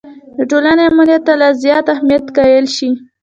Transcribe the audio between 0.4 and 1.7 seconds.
ټولنې امنیت ته لا